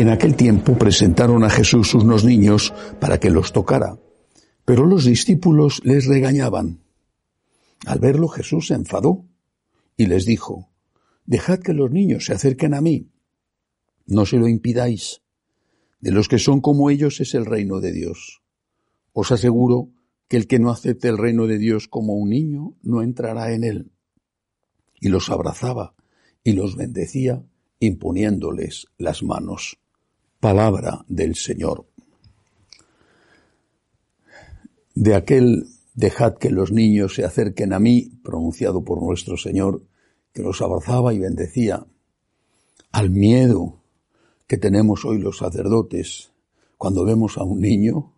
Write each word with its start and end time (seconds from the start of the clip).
En 0.00 0.08
aquel 0.08 0.34
tiempo 0.34 0.78
presentaron 0.78 1.44
a 1.44 1.50
Jesús 1.50 1.92
unos 1.92 2.24
niños 2.24 2.72
para 3.00 3.20
que 3.20 3.28
los 3.28 3.52
tocara, 3.52 3.98
pero 4.64 4.86
los 4.86 5.04
discípulos 5.04 5.82
les 5.84 6.06
regañaban. 6.06 6.80
Al 7.84 7.98
verlo 7.98 8.28
Jesús 8.28 8.68
se 8.68 8.74
enfadó 8.74 9.26
y 9.98 10.06
les 10.06 10.24
dijo, 10.24 10.70
Dejad 11.26 11.58
que 11.58 11.74
los 11.74 11.90
niños 11.90 12.24
se 12.24 12.32
acerquen 12.32 12.72
a 12.72 12.80
mí, 12.80 13.10
no 14.06 14.24
se 14.24 14.38
lo 14.38 14.48
impidáis. 14.48 15.20
De 16.00 16.12
los 16.12 16.28
que 16.28 16.38
son 16.38 16.62
como 16.62 16.88
ellos 16.88 17.20
es 17.20 17.34
el 17.34 17.44
reino 17.44 17.80
de 17.80 17.92
Dios. 17.92 18.40
Os 19.12 19.30
aseguro 19.32 19.90
que 20.28 20.38
el 20.38 20.46
que 20.46 20.58
no 20.58 20.70
acepte 20.70 21.08
el 21.08 21.18
reino 21.18 21.46
de 21.46 21.58
Dios 21.58 21.88
como 21.88 22.14
un 22.14 22.30
niño 22.30 22.74
no 22.80 23.02
entrará 23.02 23.52
en 23.52 23.64
él. 23.64 23.92
Y 24.98 25.10
los 25.10 25.28
abrazaba 25.28 25.94
y 26.42 26.52
los 26.52 26.74
bendecía 26.74 27.44
imponiéndoles 27.80 28.86
las 28.96 29.22
manos. 29.22 29.79
Palabra 30.40 31.04
del 31.06 31.34
Señor. 31.34 31.84
De 34.94 35.14
aquel 35.14 35.66
dejad 35.94 36.38
que 36.38 36.48
los 36.48 36.72
niños 36.72 37.14
se 37.14 37.24
acerquen 37.24 37.74
a 37.74 37.78
mí, 37.78 38.10
pronunciado 38.24 38.82
por 38.82 39.02
nuestro 39.02 39.36
Señor, 39.36 39.82
que 40.32 40.42
los 40.42 40.62
abrazaba 40.62 41.12
y 41.12 41.18
bendecía, 41.18 41.86
al 42.90 43.10
miedo 43.10 43.82
que 44.46 44.56
tenemos 44.56 45.04
hoy 45.04 45.18
los 45.18 45.38
sacerdotes 45.38 46.32
cuando 46.78 47.04
vemos 47.04 47.36
a 47.36 47.44
un 47.44 47.60
niño, 47.60 48.14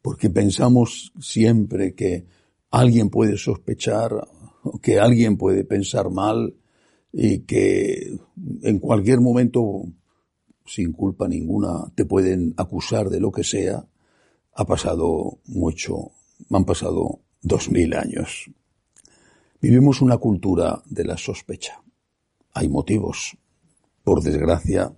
porque 0.00 0.30
pensamos 0.30 1.12
siempre 1.20 1.96
que 1.96 2.26
alguien 2.70 3.10
puede 3.10 3.36
sospechar, 3.36 4.28
que 4.80 5.00
alguien 5.00 5.36
puede 5.36 5.64
pensar 5.64 6.08
mal 6.10 6.54
y 7.12 7.40
que 7.40 8.16
en 8.62 8.78
cualquier 8.78 9.20
momento, 9.20 9.86
sin 10.68 10.92
culpa 10.92 11.26
ninguna, 11.26 11.90
te 11.94 12.04
pueden 12.04 12.54
acusar 12.56 13.08
de 13.08 13.20
lo 13.20 13.32
que 13.32 13.42
sea, 13.42 13.84
ha 14.54 14.64
pasado 14.64 15.38
mucho, 15.46 16.12
han 16.50 16.64
pasado 16.64 17.20
dos 17.42 17.70
mil 17.70 17.94
años. 17.94 18.50
Vivimos 19.60 20.02
una 20.02 20.18
cultura 20.18 20.82
de 20.86 21.04
la 21.04 21.16
sospecha. 21.16 21.82
Hay 22.54 22.68
motivos. 22.68 23.36
Por 24.04 24.22
desgracia, 24.22 24.94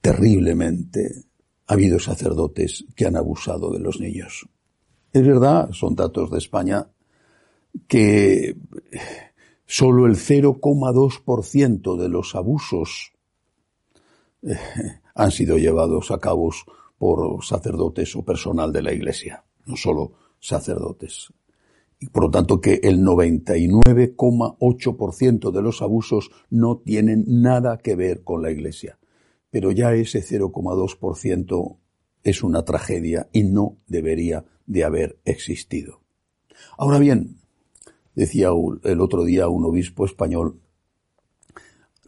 terriblemente 0.00 1.24
ha 1.66 1.74
habido 1.74 1.98
sacerdotes 1.98 2.84
que 2.94 3.06
han 3.06 3.16
abusado 3.16 3.72
de 3.72 3.80
los 3.80 4.00
niños. 4.00 4.48
Es 5.12 5.26
verdad, 5.26 5.70
son 5.72 5.94
datos 5.94 6.30
de 6.30 6.38
España, 6.38 6.88
que 7.86 8.56
solo 9.66 10.06
el 10.06 10.16
0,2% 10.16 11.96
de 11.96 12.08
los 12.08 12.34
abusos 12.34 13.12
han 15.14 15.30
sido 15.30 15.58
llevados 15.58 16.10
a 16.10 16.18
cabo 16.18 16.50
por 16.98 17.44
sacerdotes 17.44 18.16
o 18.16 18.24
personal 18.24 18.72
de 18.72 18.82
la 18.82 18.92
Iglesia, 18.92 19.44
no 19.66 19.76
solo 19.76 20.14
sacerdotes. 20.40 21.32
Y 22.00 22.08
por 22.08 22.24
lo 22.24 22.30
tanto 22.30 22.60
que 22.60 22.80
el 22.82 23.00
99,8% 23.00 25.50
de 25.50 25.62
los 25.62 25.82
abusos 25.82 26.30
no 26.50 26.78
tienen 26.78 27.24
nada 27.26 27.78
que 27.78 27.96
ver 27.96 28.22
con 28.22 28.42
la 28.42 28.50
Iglesia 28.50 28.98
pero 29.50 29.72
ya 29.72 29.94
ese 29.94 30.20
0,2% 30.20 31.78
es 32.22 32.42
una 32.42 32.64
tragedia 32.64 33.28
y 33.32 33.44
no 33.44 33.78
debería 33.86 34.44
de 34.66 34.84
haber 34.84 35.18
existido. 35.24 36.02
Ahora 36.76 36.98
bien, 36.98 37.38
decía 38.14 38.50
el 38.84 39.00
otro 39.00 39.24
día 39.24 39.48
un 39.48 39.64
obispo 39.64 40.04
español, 40.04 40.60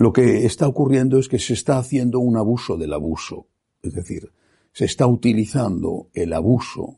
lo 0.01 0.15
que 0.15 0.47
está 0.47 0.67
ocurriendo 0.67 1.19
es 1.19 1.29
que 1.29 1.39
se 1.39 1.53
está 1.53 1.77
haciendo 1.77 2.21
un 2.21 2.39
abuso 2.39 2.79
del 2.79 2.95
abuso, 2.95 3.49
es 3.83 3.93
decir, 3.93 4.33
se 4.73 4.87
está 4.87 5.07
utilizando 5.07 6.09
el 6.15 6.33
abuso 6.33 6.97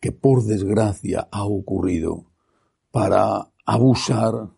que 0.00 0.10
por 0.10 0.42
desgracia 0.42 1.28
ha 1.30 1.44
ocurrido 1.44 2.32
para 2.90 3.52
abusar 3.64 4.50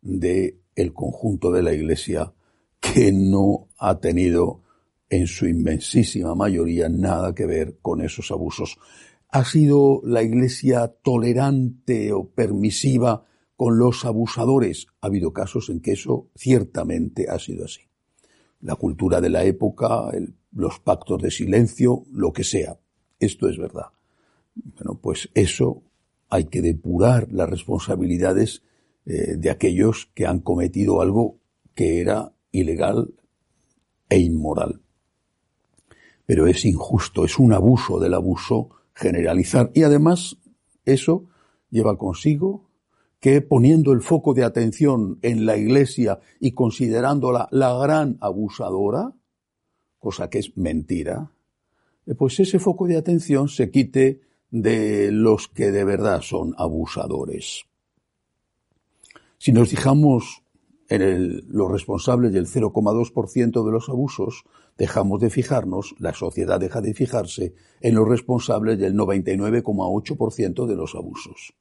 de 0.00 0.62
el 0.74 0.94
conjunto 0.94 1.50
de 1.52 1.62
la 1.62 1.74
Iglesia 1.74 2.32
que 2.80 3.12
no 3.12 3.68
ha 3.76 4.00
tenido 4.00 4.62
en 5.10 5.26
su 5.26 5.46
inmensísima 5.46 6.34
mayoría 6.34 6.88
nada 6.88 7.34
que 7.34 7.44
ver 7.44 7.76
con 7.82 8.00
esos 8.00 8.30
abusos. 8.30 8.78
¿Ha 9.28 9.44
sido 9.44 10.00
la 10.02 10.22
Iglesia 10.22 10.88
tolerante 11.02 12.10
o 12.14 12.30
permisiva 12.30 13.26
con 13.62 13.78
los 13.78 14.04
abusadores? 14.04 14.88
Ha 15.00 15.06
habido 15.06 15.32
casos 15.32 15.68
en 15.68 15.78
que 15.78 15.92
eso 15.92 16.26
ciertamente 16.34 17.30
ha 17.30 17.38
sido 17.38 17.66
así. 17.66 17.82
La 18.60 18.74
cultura 18.74 19.20
de 19.20 19.30
la 19.30 19.44
época, 19.44 20.10
los 20.50 20.80
pactos 20.80 21.22
de 21.22 21.30
silencio, 21.30 22.02
lo 22.10 22.32
que 22.32 22.42
sea. 22.42 22.80
Esto 23.20 23.48
es 23.48 23.58
verdad. 23.58 23.92
Bueno, 24.56 24.98
pues 25.00 25.30
eso 25.34 25.84
hay 26.28 26.46
que 26.46 26.60
depurar 26.60 27.32
las 27.32 27.48
responsabilidades 27.48 28.64
eh, 29.06 29.36
de 29.36 29.50
aquellos 29.50 30.10
que 30.12 30.26
han 30.26 30.40
cometido 30.40 31.00
algo 31.00 31.38
que 31.76 32.00
era 32.00 32.32
ilegal 32.50 33.14
e 34.08 34.18
inmoral. 34.18 34.80
Pero 36.26 36.48
es 36.48 36.64
injusto, 36.64 37.24
es 37.24 37.38
un 37.38 37.52
abuso 37.52 38.00
del 38.00 38.14
abuso 38.14 38.70
generalizar. 38.92 39.70
Y 39.72 39.84
además 39.84 40.36
eso 40.84 41.26
lleva 41.70 41.96
consigo 41.96 42.71
que 43.22 43.40
poniendo 43.40 43.92
el 43.92 44.00
foco 44.00 44.34
de 44.34 44.42
atención 44.42 45.20
en 45.22 45.46
la 45.46 45.56
Iglesia 45.56 46.18
y 46.40 46.54
considerándola 46.54 47.46
la 47.52 47.72
gran 47.78 48.18
abusadora, 48.20 49.12
cosa 50.00 50.28
que 50.28 50.40
es 50.40 50.56
mentira, 50.56 51.30
eh, 52.04 52.16
pues 52.16 52.40
ese 52.40 52.58
foco 52.58 52.88
de 52.88 52.96
atención 52.96 53.48
se 53.48 53.70
quite 53.70 54.22
de 54.50 55.12
los 55.12 55.46
que 55.46 55.70
de 55.70 55.84
verdad 55.84 56.20
son 56.20 56.52
abusadores. 56.58 57.62
Si 59.38 59.52
nos 59.52 59.68
fijamos 59.68 60.42
en 60.88 61.42
los 61.48 61.70
responsables 61.70 62.32
del 62.32 62.48
0,2% 62.48 63.64
de 63.64 63.70
los 63.70 63.88
abusos, 63.88 64.42
dejamos 64.76 65.20
de 65.20 65.30
fijarnos, 65.30 65.94
la 66.00 66.12
sociedad 66.12 66.58
deja 66.58 66.80
de 66.80 66.92
fijarse 66.92 67.54
en 67.80 67.94
los 67.94 68.08
responsables 68.08 68.80
del 68.80 68.96
99,8% 68.96 70.66
de 70.66 70.74
los 70.74 70.96
abusos. 70.96 71.54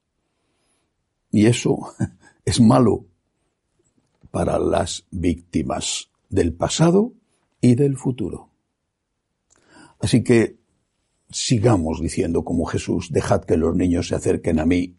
Y 1.31 1.46
eso 1.46 1.94
es 2.46 2.59
malo 2.59 3.06
para 4.30 4.59
las 4.59 5.06
víctimas 5.12 6.09
del 6.30 6.53
pasado 6.53 7.14
y 7.59 7.75
del 7.75 7.97
futuro. 7.97 8.50
Así 10.00 10.24
que 10.24 10.58
sigamos 11.30 12.01
diciendo 12.01 12.44
como 12.44 12.66
Jesús, 12.66 13.12
dejad 13.12 13.44
que 13.44 13.57
los 13.57 13.75
niños 13.75 14.07
se 14.07 14.16
acerquen 14.16 14.60
a 14.60 14.66
mí. 14.66 14.98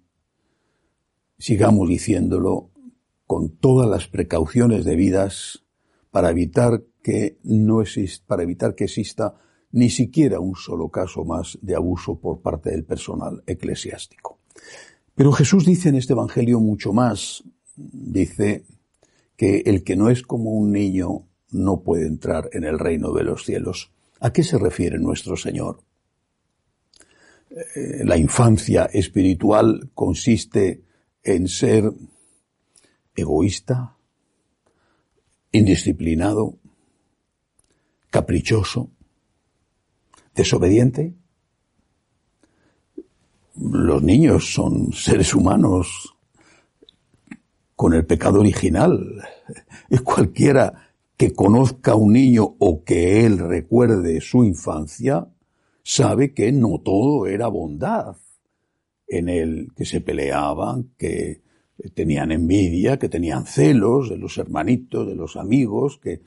Sigamos 1.38 1.88
diciéndolo 1.88 2.70
con 3.26 3.56
todas 3.56 3.88
las 3.88 4.08
precauciones 4.08 4.84
debidas 4.84 5.64
para 6.10 6.30
evitar 6.30 6.84
que 7.02 7.38
no 7.42 7.80
exista, 7.80 8.24
para 8.26 8.42
evitar 8.42 8.74
que 8.74 8.84
exista 8.84 9.34
ni 9.72 9.90
siquiera 9.90 10.38
un 10.38 10.54
solo 10.54 10.90
caso 10.90 11.24
más 11.24 11.58
de 11.62 11.74
abuso 11.74 12.18
por 12.20 12.40
parte 12.42 12.70
del 12.70 12.84
personal 12.84 13.42
eclesiástico. 13.46 14.38
Pero 15.14 15.32
Jesús 15.32 15.66
dice 15.66 15.88
en 15.90 15.96
este 15.96 16.12
Evangelio 16.12 16.60
mucho 16.60 16.92
más. 16.92 17.44
Dice 17.76 18.64
que 19.36 19.62
el 19.66 19.82
que 19.84 19.96
no 19.96 20.10
es 20.10 20.22
como 20.22 20.50
un 20.50 20.72
niño 20.72 21.26
no 21.50 21.82
puede 21.82 22.06
entrar 22.06 22.48
en 22.52 22.64
el 22.64 22.78
reino 22.78 23.12
de 23.12 23.24
los 23.24 23.44
cielos. 23.44 23.92
¿A 24.20 24.32
qué 24.32 24.42
se 24.42 24.58
refiere 24.58 24.98
nuestro 24.98 25.36
Señor? 25.36 25.82
Eh, 27.50 28.04
la 28.04 28.16
infancia 28.16 28.86
espiritual 28.86 29.90
consiste 29.94 30.84
en 31.22 31.48
ser 31.48 31.92
egoísta, 33.14 33.96
indisciplinado, 35.52 36.56
caprichoso, 38.10 38.90
desobediente. 40.34 41.14
Los 43.60 44.02
niños 44.02 44.52
son 44.54 44.92
seres 44.92 45.34
humanos 45.34 46.14
con 47.76 47.94
el 47.94 48.06
pecado 48.06 48.40
original. 48.40 49.22
Y 49.90 49.98
cualquiera 49.98 50.72
que 51.16 51.34
conozca 51.34 51.92
a 51.92 51.96
un 51.96 52.12
niño 52.14 52.56
o 52.58 52.82
que 52.84 53.26
él 53.26 53.38
recuerde 53.38 54.20
su 54.20 54.44
infancia, 54.44 55.28
sabe 55.82 56.32
que 56.32 56.52
no 56.52 56.78
todo 56.78 57.26
era 57.26 57.48
bondad 57.48 58.16
en 59.06 59.28
él, 59.28 59.72
que 59.76 59.84
se 59.84 60.00
peleaban, 60.00 60.92
que 60.96 61.42
tenían 61.94 62.32
envidia, 62.32 62.98
que 62.98 63.08
tenían 63.08 63.44
celos 63.46 64.08
de 64.08 64.16
los 64.16 64.38
hermanitos, 64.38 65.06
de 65.06 65.14
los 65.14 65.36
amigos, 65.36 65.98
que, 65.98 66.22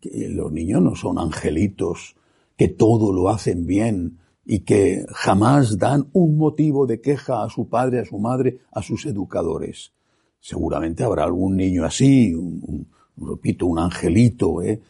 que 0.00 0.28
los 0.28 0.52
niños 0.52 0.82
no 0.82 0.94
son 0.94 1.18
angelitos, 1.18 2.16
que 2.56 2.68
todo 2.68 3.12
lo 3.12 3.28
hacen 3.30 3.66
bien 3.66 4.18
y 4.48 4.60
que 4.60 5.04
jamás 5.12 5.76
dan 5.76 6.08
un 6.12 6.38
motivo 6.38 6.86
de 6.86 7.00
queja 7.00 7.42
a 7.42 7.50
su 7.50 7.68
padre, 7.68 7.98
a 7.98 8.04
su 8.04 8.18
madre, 8.18 8.60
a 8.70 8.80
sus 8.80 9.04
educadores. 9.04 9.92
Seguramente 10.38 11.02
habrá 11.02 11.24
algún 11.24 11.56
niño 11.56 11.84
así, 11.84 12.32
un, 12.32 12.86
repito, 13.16 13.66
un 13.66 13.80
angelito, 13.80 14.62
¿eh? 14.62 14.80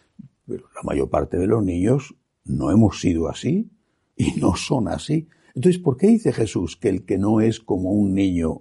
pero 0.47 0.65
la 0.75 0.83
mayor 0.83 1.09
parte 1.09 1.39
de 1.39 1.47
los 1.47 1.65
niños 1.65 2.15
no 2.45 2.71
hemos 2.71 3.01
sido 3.01 3.29
así 3.29 3.71
y 4.15 4.33
no 4.39 4.57
son 4.57 4.89
así. 4.89 5.27
Entonces, 5.55 5.81
¿por 5.81 5.97
qué 5.97 6.09
dice 6.09 6.35
Jesús 6.35 6.77
que 6.77 6.91
el 6.91 7.07
que 7.07 7.17
no 7.17 7.41
es 7.41 7.59
como 7.59 7.93
un 7.93 8.13
niño 8.13 8.61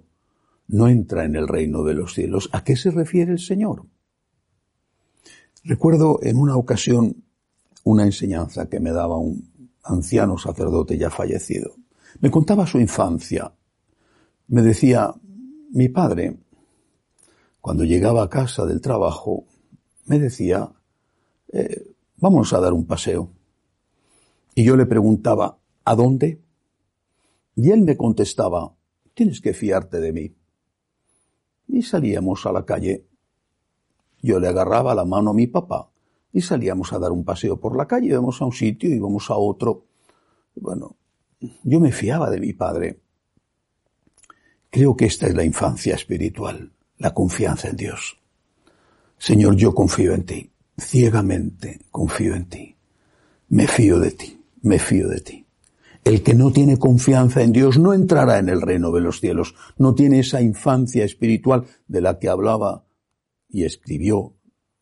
no 0.68 0.88
entra 0.88 1.26
en 1.26 1.36
el 1.36 1.46
reino 1.46 1.84
de 1.84 1.92
los 1.92 2.14
cielos? 2.14 2.48
¿A 2.52 2.64
qué 2.64 2.74
se 2.74 2.90
refiere 2.90 3.32
el 3.32 3.38
Señor? 3.38 3.84
Recuerdo 5.62 6.20
en 6.22 6.38
una 6.38 6.56
ocasión 6.56 7.22
una 7.84 8.04
enseñanza 8.04 8.70
que 8.70 8.80
me 8.80 8.92
daba 8.92 9.18
un 9.18 9.55
anciano 9.86 10.36
sacerdote 10.38 10.98
ya 10.98 11.10
fallecido. 11.10 11.76
Me 12.20 12.30
contaba 12.30 12.66
su 12.66 12.78
infancia. 12.78 13.52
Me 14.48 14.62
decía, 14.62 15.14
mi 15.72 15.88
padre, 15.88 16.38
cuando 17.60 17.84
llegaba 17.84 18.22
a 18.22 18.30
casa 18.30 18.64
del 18.64 18.80
trabajo, 18.80 19.44
me 20.06 20.18
decía, 20.18 20.70
eh, 21.52 21.94
vamos 22.16 22.52
a 22.52 22.60
dar 22.60 22.72
un 22.72 22.86
paseo. 22.86 23.30
Y 24.54 24.64
yo 24.64 24.76
le 24.76 24.86
preguntaba, 24.86 25.58
¿a 25.84 25.94
dónde? 25.94 26.40
Y 27.56 27.70
él 27.70 27.82
me 27.82 27.96
contestaba, 27.96 28.74
tienes 29.14 29.40
que 29.40 29.52
fiarte 29.52 30.00
de 30.00 30.12
mí. 30.12 30.36
Y 31.68 31.82
salíamos 31.82 32.46
a 32.46 32.52
la 32.52 32.64
calle. 32.64 33.06
Yo 34.22 34.38
le 34.38 34.48
agarraba 34.48 34.94
la 34.94 35.04
mano 35.04 35.30
a 35.30 35.34
mi 35.34 35.46
papá 35.46 35.90
y 36.36 36.42
salíamos 36.42 36.92
a 36.92 36.98
dar 36.98 37.12
un 37.12 37.24
paseo 37.24 37.58
por 37.58 37.74
la 37.74 37.86
calle, 37.86 38.08
íbamos 38.08 38.42
a 38.42 38.44
un 38.44 38.52
sitio, 38.52 38.90
íbamos 38.90 39.30
a 39.30 39.36
otro. 39.36 39.86
Bueno, 40.54 40.94
yo 41.62 41.80
me 41.80 41.92
fiaba 41.92 42.28
de 42.28 42.38
mi 42.38 42.52
padre. 42.52 43.00
Creo 44.68 44.94
que 44.94 45.06
esta 45.06 45.28
es 45.28 45.34
la 45.34 45.44
infancia 45.44 45.94
espiritual, 45.94 46.74
la 46.98 47.14
confianza 47.14 47.70
en 47.70 47.76
Dios. 47.78 48.18
Señor, 49.16 49.56
yo 49.56 49.74
confío 49.74 50.12
en 50.12 50.26
ti, 50.26 50.52
ciegamente 50.78 51.80
confío 51.90 52.34
en 52.34 52.50
ti, 52.50 52.76
me 53.48 53.66
fío 53.66 53.98
de 53.98 54.10
ti, 54.10 54.38
me 54.60 54.78
fío 54.78 55.08
de 55.08 55.20
ti. 55.22 55.46
El 56.04 56.22
que 56.22 56.34
no 56.34 56.52
tiene 56.52 56.78
confianza 56.78 57.40
en 57.40 57.52
Dios 57.52 57.78
no 57.78 57.94
entrará 57.94 58.38
en 58.38 58.50
el 58.50 58.60
reino 58.60 58.92
de 58.92 59.00
los 59.00 59.20
cielos, 59.20 59.54
no 59.78 59.94
tiene 59.94 60.18
esa 60.18 60.42
infancia 60.42 61.02
espiritual 61.02 61.64
de 61.88 62.02
la 62.02 62.18
que 62.18 62.28
hablaba 62.28 62.84
y 63.48 63.64
escribió 63.64 64.35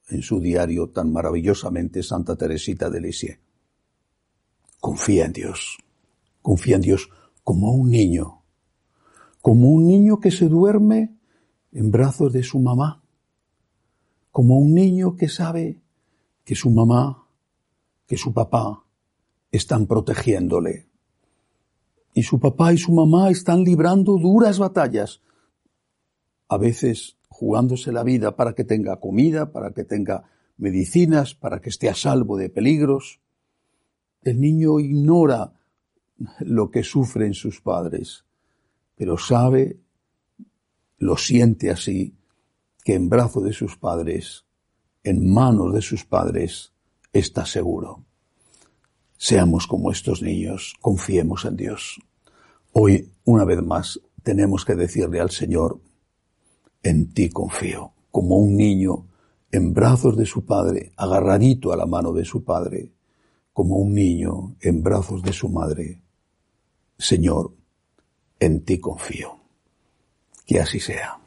en 0.09 0.23
su 0.23 0.41
diario 0.41 0.91
tan 0.91 1.13
maravillosamente 1.13 2.03
Santa 2.03 2.37
Teresita 2.37 2.91
de 2.91 3.01
Lisieux. 3.01 3.39
Confía 4.81 5.25
en 5.25 5.33
Dios, 5.33 5.79
confía 6.43 6.77
en 6.77 6.83
Dios 6.83 7.09
como 7.43 7.73
un 7.73 7.91
niño, 7.91 8.43
como 9.41 9.71
un 9.71 9.87
niño 9.87 10.21
que 10.21 10.31
se 10.31 10.49
duerme 10.49 11.17
en 11.73 11.91
brazos 11.91 12.33
de 12.33 12.43
su 12.43 12.59
mamá, 12.59 13.03
como 14.31 14.59
un 14.59 14.75
niño 14.75 15.17
que 15.17 15.29
sabe 15.29 15.81
que 16.45 16.55
su 16.55 16.71
mamá, 16.71 17.27
que 18.07 18.17
su 18.17 18.33
papá 18.33 18.85
están 19.51 19.87
protegiéndole. 19.87 20.89
Y 22.13 22.23
su 22.23 22.39
papá 22.39 22.73
y 22.73 22.79
su 22.79 22.93
mamá 22.93 23.31
están 23.31 23.65
librando 23.65 24.19
duras 24.19 24.59
batallas, 24.59 25.21
a 26.49 26.59
veces 26.59 27.17
jugándose 27.35 27.91
la 27.91 28.05
vida 28.05 28.37
para 28.37 28.55
que 28.55 28.63
tenga 28.63 29.01
comida, 29.01 29.51
para 29.51 29.73
que 29.73 29.83
tenga 29.83 30.31
medicinas, 30.57 31.35
para 31.35 31.61
que 31.61 31.69
esté 31.69 31.89
a 31.89 31.95
salvo 31.95 32.37
de 32.37 32.49
peligros. 32.49 33.21
El 34.23 34.41
niño 34.41 34.79
ignora 34.79 35.53
lo 36.39 36.71
que 36.71 36.85
sufren 36.85 37.35
sus 37.35 37.61
padres, 37.61 38.25
pero 38.95 39.19
sabe, 39.19 39.81
lo 40.99 41.17
siente 41.17 41.73
así, 41.73 42.15
que 42.85 42.95
en 42.95 43.09
brazo 43.09 43.41
de 43.41 43.53
sus 43.53 43.77
padres, 43.77 44.45
en 45.03 45.29
manos 45.29 45.75
de 45.75 45.83
sus 45.83 46.05
padres, 46.05 46.73
está 47.13 47.45
seguro. 47.47 48.05
Seamos 49.17 49.67
como 49.67 49.91
estos 49.91 50.23
niños, 50.23 50.75
confiemos 50.81 51.45
en 51.47 51.57
Dios. 51.57 52.01
Hoy, 52.73 53.11
una 53.25 53.45
vez 53.45 53.61
más, 53.61 54.01
tenemos 54.23 54.65
que 54.65 54.77
decirle 54.77 55.19
al 55.19 55.31
Señor, 55.31 55.81
en 56.85 57.13
ti 57.13 57.31
confío, 57.31 57.93
como 58.13 58.37
un 58.37 58.57
niño 58.57 59.07
en 59.51 59.73
brazos 59.73 60.17
de 60.17 60.27
su 60.27 60.45
padre, 60.45 60.93
agarradito 60.97 61.73
a 61.73 61.77
la 61.77 61.87
mano 61.87 62.13
de 62.13 62.25
su 62.25 62.45
padre, 62.45 62.93
como 63.53 63.77
un 63.77 63.95
niño 63.95 64.57
en 64.61 64.83
brazos 64.83 65.23
de 65.23 65.33
su 65.33 65.49
madre. 65.49 66.03
Señor, 66.99 67.53
en 68.39 68.65
ti 68.65 68.79
confío. 68.79 69.39
Que 70.47 70.61
así 70.61 70.79
sea. 70.79 71.24